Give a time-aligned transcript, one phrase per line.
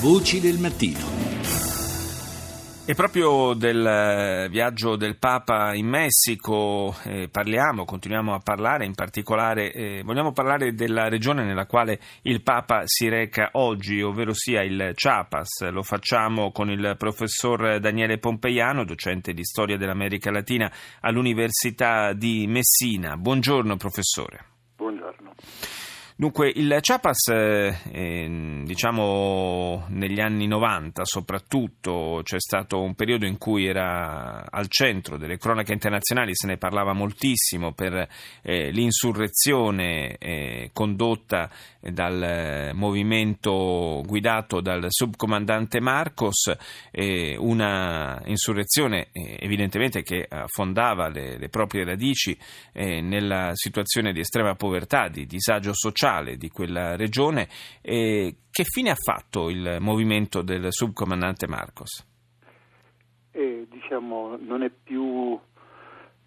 [0.00, 0.98] Voci del mattino.
[2.84, 8.94] E proprio del eh, viaggio del Papa in Messico eh, parliamo, continuiamo a parlare, in
[8.94, 14.62] particolare eh, vogliamo parlare della regione nella quale il Papa si reca oggi, ovvero sia
[14.62, 15.70] il Chiapas.
[15.70, 20.70] Lo facciamo con il professor Daniele Pompeiano, docente di storia dell'America Latina
[21.00, 23.16] all'Università di Messina.
[23.16, 24.44] Buongiorno professore.
[24.76, 25.32] Buongiorno.
[26.18, 33.36] Dunque, il Chiapas, eh, eh, diciamo negli anni 90 soprattutto, c'è stato un periodo in
[33.36, 38.08] cui era al centro delle cronache internazionali, se ne parlava moltissimo per
[38.40, 46.50] eh, l'insurrezione eh, condotta dal movimento guidato dal subcomandante Marcos,
[47.38, 52.36] una insurrezione eh, evidentemente che affondava le, le proprie radici
[52.72, 57.48] eh, nella situazione di estrema povertà, di disagio sociale sociale di quella regione.
[57.82, 62.06] E che fine ha fatto il movimento del subcomandante Marcos?
[63.32, 65.38] Eh, diciamo, non è più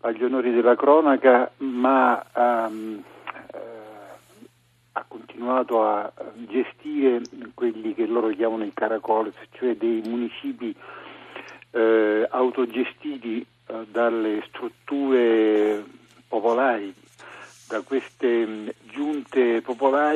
[0.00, 3.02] agli onori della cronaca, ma um,
[3.52, 3.58] eh,
[4.92, 6.12] ha continuato a
[6.48, 7.22] gestire
[7.54, 10.74] quelli che loro chiamano i caracoles, cioè dei municipi
[11.70, 15.84] eh, autogestiti eh, dalle strutture
[16.28, 16.92] popolari
[17.68, 18.74] da queste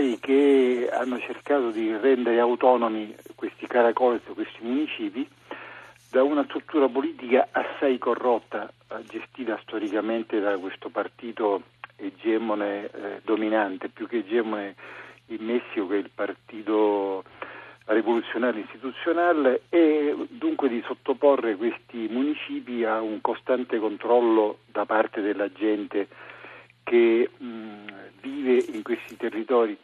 [0.03, 5.27] popolari che hanno cercato di rendere autonomi questi caracoles, questi municipi,
[6.11, 11.63] da una struttura politica assai corrotta, eh, gestita storicamente da questo partito
[11.97, 14.75] egemone eh, dominante, più che egemone
[15.27, 17.25] in Messico che è il partito
[17.85, 25.51] rivoluzionario istituzionale e dunque di sottoporre questi municipi a un costante controllo da parte della
[25.53, 26.09] gente
[26.85, 27.31] che
[28.83, 29.79] in questi territori.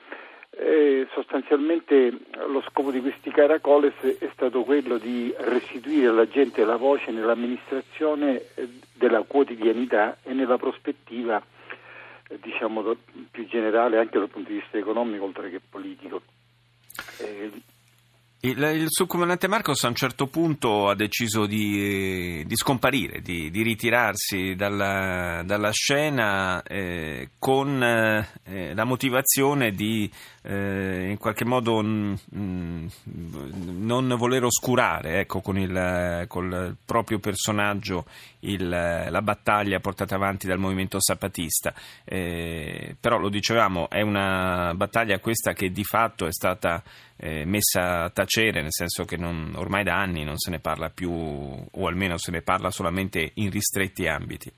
[0.51, 2.11] Eh, sostanzialmente
[2.49, 8.43] lo scopo di questi caracoles è stato quello di restituire alla gente la voce nell'amministrazione
[8.55, 11.41] eh, della quotidianità e nella prospettiva
[12.29, 12.97] eh, diciamo
[13.31, 16.23] più generale anche dal punto di vista economico oltre che politico.
[17.19, 17.51] Eh,
[18.41, 23.63] il, il, subcomandante Marcos a un certo punto ha deciso di, di scomparire, di, di
[23.63, 30.09] ritirarsi dalla, dalla scena eh, con eh, la motivazione di
[30.43, 37.19] eh, in qualche modo mh, mm, mm, non voler oscurare ecco, con il col proprio
[37.19, 38.07] personaggio
[38.41, 41.75] il, la battaglia portata avanti dal movimento zapatista.
[42.05, 46.83] Eh, però lo dicevamo, è una battaglia questa che di fatto è stata
[47.19, 50.89] eh, messa a tacere, nel senso che non, ormai da anni non se ne parla
[50.89, 54.51] più, o almeno se ne parla solamente in ristretti ambiti.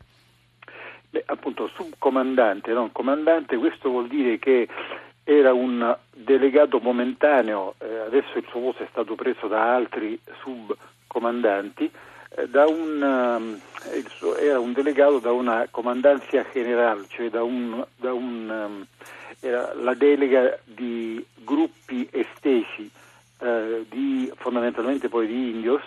[1.11, 4.69] Beh, appunto, subcomandante, non comandante, questo vuol dire che
[5.25, 11.91] era un delegato momentaneo, eh, adesso il suo posto è stato preso da altri subcomandanti,
[11.91, 12.10] da
[12.67, 13.61] un, um,
[14.09, 18.87] suo, era un delegato da una comandanza generale, cioè da un, da un um,
[19.41, 22.91] era la delega di gruppi estesi,
[23.41, 25.83] eh, di, fondamentalmente poi di indios,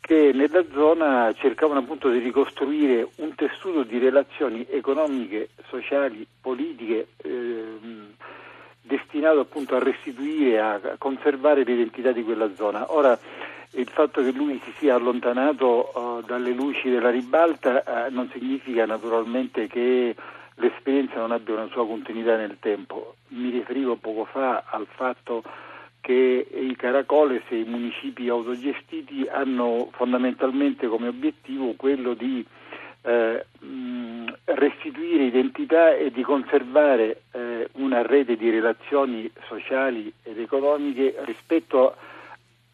[0.00, 7.64] che nella zona cercavano appunto di ricostruire un tessuto di relazioni economiche, sociali, politiche eh,
[8.82, 12.92] destinato appunto a restituire, a conservare l'identità di quella zona.
[12.92, 13.18] Ora
[13.74, 18.86] il fatto che lui si sia allontanato uh, dalle luci della ribalta uh, non significa
[18.86, 20.14] naturalmente che
[20.56, 23.16] l'esperienza non abbia una sua continuità nel tempo.
[23.28, 25.42] Mi riferivo poco fa al fatto
[26.00, 32.44] che i caracoles e i municipi autogestiti hanno fondamentalmente come obiettivo quello di
[33.02, 33.46] eh,
[34.44, 41.96] restituire identità e di conservare eh, una rete di relazioni sociali ed economiche rispetto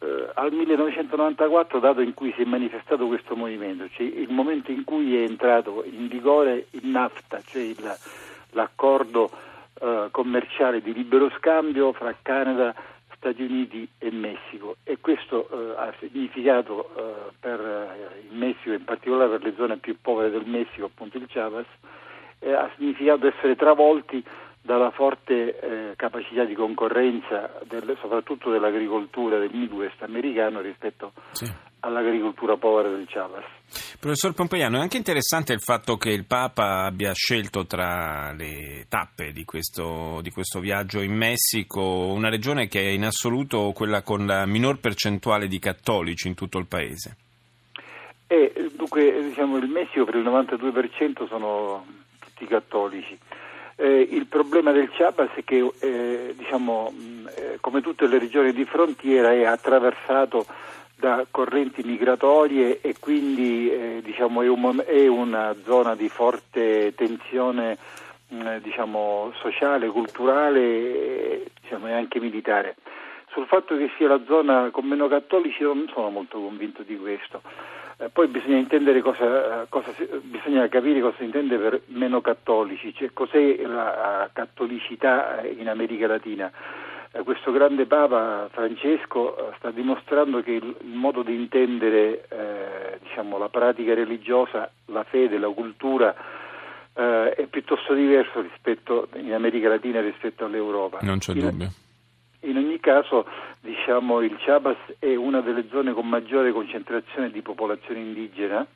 [0.03, 4.85] eh, al 1994, dato in cui si è manifestato questo movimento, cioè il momento in
[4.85, 7.97] cui è entrato in vigore il NAFTA, cioè il,
[8.53, 9.31] l'accordo
[9.81, 12.75] eh, commerciale di libero scambio fra Canada,
[13.15, 14.77] Stati Uniti e Messico.
[14.85, 19.77] E questo eh, ha significato eh, per eh, il Messico, in particolare per le zone
[19.77, 21.67] più povere del Messico, appunto il Chiapas,
[22.39, 24.25] eh, ha significato essere travolti
[24.63, 31.51] dalla forte eh, capacità di concorrenza del, soprattutto dell'agricoltura del Midwest americano rispetto sì.
[31.81, 33.45] all'agricoltura povera del Chavas.
[33.99, 39.33] Professor Pompeiano, è anche interessante il fatto che il Papa abbia scelto tra le tappe
[39.33, 44.27] di questo, di questo viaggio in Messico una regione che è in assoluto quella con
[44.27, 47.17] la minor percentuale di cattolici in tutto il paese.
[48.27, 51.85] Eh, dunque, diciamo, il Messico per il 92% sono
[52.21, 53.19] tutti cattolici.
[53.83, 56.93] Eh, il problema del Chiapas è che, eh, diciamo,
[57.35, 60.45] eh, come tutte le regioni di frontiera, è attraversato
[60.97, 67.79] da correnti migratorie e quindi eh, diciamo, è, un, è, una zona di forte tensione
[68.29, 72.77] mh, diciamo, sociale, culturale diciamo, e anche militare.
[73.29, 77.41] Sul fatto che sia la zona con meno cattolici non sono molto convinto di questo.
[78.01, 78.67] Eh, poi bisogna,
[79.03, 79.93] cosa, cosa,
[80.23, 86.51] bisogna, capire cosa si intende per meno cattolici, cioè cos'è la cattolicità in America Latina.
[87.13, 92.99] Eh, questo grande Papa Francesco eh, sta dimostrando che il, il modo di intendere eh,
[93.03, 96.15] diciamo, la pratica religiosa, la fede, la cultura
[96.95, 101.01] eh, è piuttosto diverso rispetto, in America Latina rispetto all'Europa.
[101.03, 101.71] Non c'è in, dubbio.
[102.81, 103.27] Caso
[103.61, 108.67] diciamo, il Chiapas è una delle zone con maggiore concentrazione di popolazione indigena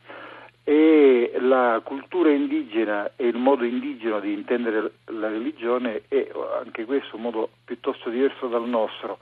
[0.62, 6.30] e la cultura indigena e il modo indigeno di intendere la religione è
[6.62, 9.18] anche questo un modo piuttosto diverso dal nostro.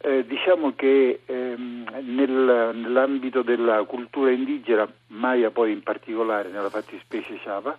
[0.00, 7.40] Eh, diciamo che ehm, nel, nell'ambito della cultura indigena, Maya poi in particolare nella fattispecie
[7.42, 7.76] Chava,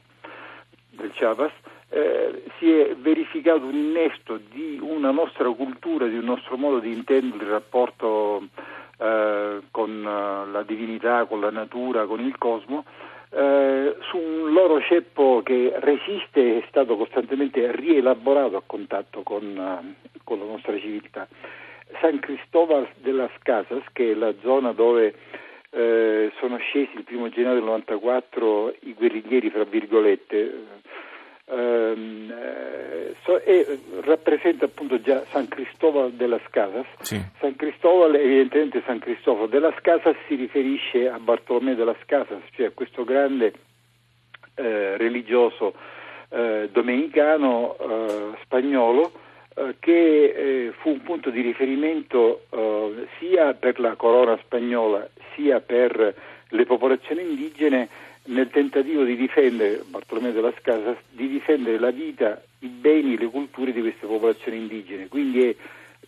[0.89, 1.51] del Chiapas,
[1.89, 6.91] eh, si è verificato un innesto di una nostra cultura, di un nostro modo di
[6.91, 8.47] intendere il rapporto
[8.97, 12.85] eh, con eh, la divinità, con la natura, con il cosmo,
[13.31, 19.43] eh, su un loro ceppo che resiste e è stato costantemente rielaborato a contatto con,
[19.43, 21.27] uh, con la nostra civiltà.
[22.01, 25.13] San Cristóbal de las Casas, che è la zona dove
[25.71, 30.65] eh, sono scesi il primo gennaio del 94 i guerriglieri, fra virgolette,
[31.49, 36.85] ehm, eh, so, e rappresenta appunto già San Cristobal de las Casas.
[37.01, 37.19] Sì.
[37.39, 42.41] San Cristobal, evidentemente San Cristoforo de las Casas si riferisce a Bartolomeo de las Casas,
[42.51, 43.53] cioè a questo grande
[44.55, 45.73] eh, religioso
[46.29, 49.11] eh, domenicano eh, spagnolo
[49.55, 52.41] eh, che eh, fu un punto di riferimento
[53.17, 56.13] sia per la corona spagnola sia per
[56.49, 57.87] le popolazioni indigene
[58.25, 63.71] nel tentativo di difendere, Bartolomeo della Scasa, di difendere la vita, i beni, le culture
[63.71, 65.07] di queste popolazioni indigene.
[65.07, 65.55] Quindi è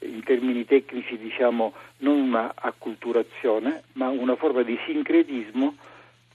[0.04, 5.76] in termini tecnici diciamo non una acculturazione, ma una forma di sincretismo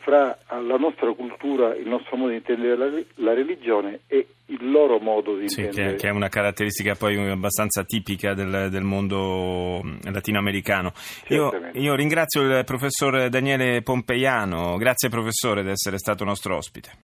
[0.06, 5.00] fra la nostra cultura, il nostro modo di intendere la, la religione e il loro
[5.00, 5.96] modo di sì, intendere.
[5.96, 10.92] Che, che, è una caratteristica poi abbastanza tipica del, del mondo latinoamericano.
[11.30, 16.90] Io, io, ringrazio il professor Daniele Pompeiano, grazie professore di essere stato nostro ospite.